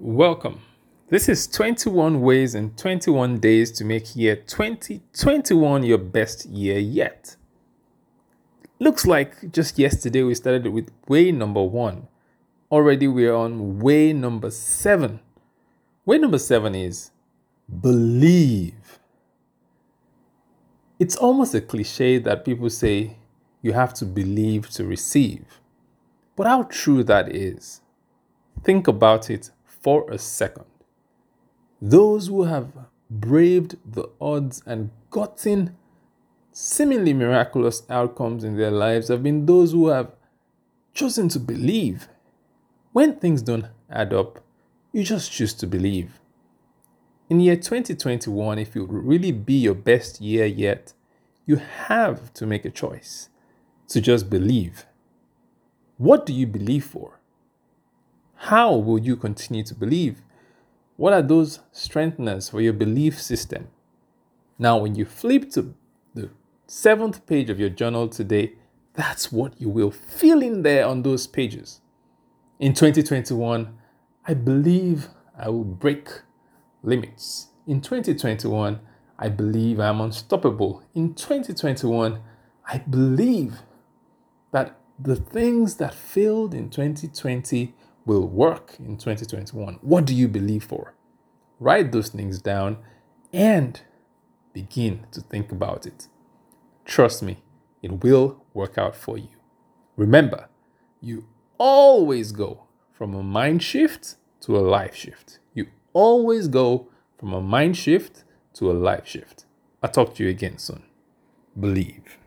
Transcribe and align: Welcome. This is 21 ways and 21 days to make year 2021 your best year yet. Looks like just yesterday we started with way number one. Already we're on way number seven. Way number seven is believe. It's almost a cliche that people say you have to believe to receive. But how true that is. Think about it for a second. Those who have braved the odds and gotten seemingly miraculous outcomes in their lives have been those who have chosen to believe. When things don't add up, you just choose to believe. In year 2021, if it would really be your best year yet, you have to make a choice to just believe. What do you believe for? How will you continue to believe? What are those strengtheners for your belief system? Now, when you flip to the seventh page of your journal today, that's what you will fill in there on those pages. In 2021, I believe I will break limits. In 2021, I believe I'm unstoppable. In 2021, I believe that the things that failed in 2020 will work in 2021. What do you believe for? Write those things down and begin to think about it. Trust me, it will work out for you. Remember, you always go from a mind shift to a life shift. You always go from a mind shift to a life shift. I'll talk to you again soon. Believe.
Welcome. 0.00 0.60
This 1.08 1.28
is 1.28 1.48
21 1.48 2.20
ways 2.20 2.54
and 2.54 2.78
21 2.78 3.40
days 3.40 3.72
to 3.72 3.84
make 3.84 4.14
year 4.14 4.36
2021 4.36 5.82
your 5.82 5.98
best 5.98 6.46
year 6.46 6.78
yet. 6.78 7.34
Looks 8.78 9.06
like 9.06 9.50
just 9.50 9.76
yesterday 9.76 10.22
we 10.22 10.36
started 10.36 10.68
with 10.68 10.92
way 11.08 11.32
number 11.32 11.64
one. 11.64 12.06
Already 12.70 13.08
we're 13.08 13.34
on 13.34 13.80
way 13.80 14.12
number 14.12 14.52
seven. 14.52 15.18
Way 16.06 16.18
number 16.18 16.38
seven 16.38 16.76
is 16.76 17.10
believe. 17.80 19.00
It's 21.00 21.16
almost 21.16 21.56
a 21.56 21.60
cliche 21.60 22.18
that 22.18 22.44
people 22.44 22.70
say 22.70 23.16
you 23.62 23.72
have 23.72 23.94
to 23.94 24.04
believe 24.04 24.70
to 24.70 24.84
receive. 24.84 25.60
But 26.36 26.46
how 26.46 26.62
true 26.70 27.02
that 27.02 27.34
is. 27.34 27.80
Think 28.62 28.86
about 28.86 29.28
it 29.28 29.50
for 29.88 30.04
a 30.10 30.18
second. 30.18 30.66
Those 31.80 32.26
who 32.26 32.42
have 32.42 32.72
braved 33.08 33.78
the 33.90 34.10
odds 34.20 34.62
and 34.66 34.90
gotten 35.08 35.74
seemingly 36.52 37.14
miraculous 37.14 37.84
outcomes 37.88 38.44
in 38.44 38.58
their 38.58 38.70
lives 38.70 39.08
have 39.08 39.22
been 39.22 39.46
those 39.46 39.72
who 39.72 39.88
have 39.88 40.10
chosen 40.92 41.30
to 41.30 41.38
believe. 41.38 42.06
When 42.92 43.16
things 43.16 43.40
don't 43.40 43.64
add 43.88 44.12
up, 44.12 44.44
you 44.92 45.04
just 45.04 45.32
choose 45.32 45.54
to 45.54 45.66
believe. 45.66 46.20
In 47.30 47.40
year 47.40 47.56
2021, 47.56 48.58
if 48.58 48.76
it 48.76 48.80
would 48.80 48.92
really 48.92 49.32
be 49.32 49.54
your 49.54 49.74
best 49.74 50.20
year 50.20 50.44
yet, 50.44 50.92
you 51.46 51.56
have 51.56 52.34
to 52.34 52.44
make 52.44 52.66
a 52.66 52.70
choice 52.82 53.30
to 53.88 54.02
just 54.02 54.28
believe. 54.28 54.84
What 55.96 56.26
do 56.26 56.34
you 56.34 56.46
believe 56.46 56.84
for? 56.84 57.18
How 58.42 58.72
will 58.74 59.00
you 59.00 59.16
continue 59.16 59.64
to 59.64 59.74
believe? 59.74 60.22
What 60.96 61.12
are 61.12 61.22
those 61.22 61.58
strengtheners 61.72 62.50
for 62.50 62.60
your 62.60 62.72
belief 62.72 63.20
system? 63.20 63.68
Now, 64.58 64.78
when 64.78 64.94
you 64.94 65.04
flip 65.04 65.50
to 65.50 65.74
the 66.14 66.30
seventh 66.66 67.26
page 67.26 67.50
of 67.50 67.58
your 67.58 67.68
journal 67.68 68.08
today, 68.08 68.52
that's 68.94 69.32
what 69.32 69.60
you 69.60 69.68
will 69.68 69.90
fill 69.90 70.40
in 70.40 70.62
there 70.62 70.86
on 70.86 71.02
those 71.02 71.26
pages. 71.26 71.80
In 72.60 72.74
2021, 72.74 73.76
I 74.26 74.34
believe 74.34 75.08
I 75.36 75.48
will 75.48 75.64
break 75.64 76.08
limits. 76.82 77.48
In 77.66 77.80
2021, 77.80 78.80
I 79.18 79.28
believe 79.28 79.80
I'm 79.80 80.00
unstoppable. 80.00 80.84
In 80.94 81.14
2021, 81.14 82.20
I 82.66 82.78
believe 82.78 83.58
that 84.52 84.78
the 84.98 85.16
things 85.16 85.76
that 85.76 85.94
failed 85.94 86.54
in 86.54 86.70
2020 86.70 87.74
will 88.08 88.26
work 88.26 88.74
in 88.78 88.96
2021. 88.96 89.78
What 89.82 90.06
do 90.06 90.14
you 90.14 90.28
believe 90.28 90.64
for? 90.64 90.94
Write 91.60 91.92
those 91.92 92.08
things 92.08 92.40
down 92.40 92.78
and 93.34 93.82
begin 94.54 95.06
to 95.12 95.20
think 95.20 95.52
about 95.52 95.84
it. 95.84 96.08
Trust 96.86 97.22
me, 97.22 97.42
it 97.82 98.02
will 98.02 98.42
work 98.54 98.78
out 98.78 98.96
for 98.96 99.18
you. 99.18 99.28
Remember, 99.96 100.48
you 101.02 101.26
always 101.58 102.32
go 102.32 102.64
from 102.92 103.14
a 103.14 103.22
mind 103.22 103.62
shift 103.62 104.16
to 104.40 104.56
a 104.56 104.60
life 104.60 104.94
shift. 104.94 105.38
You 105.52 105.66
always 105.92 106.48
go 106.48 106.88
from 107.18 107.34
a 107.34 107.42
mind 107.42 107.76
shift 107.76 108.24
to 108.54 108.70
a 108.70 108.72
life 108.72 109.06
shift. 109.06 109.44
I'll 109.82 109.90
talk 109.90 110.14
to 110.14 110.24
you 110.24 110.30
again 110.30 110.56
soon. 110.56 110.82
Believe. 111.58 112.18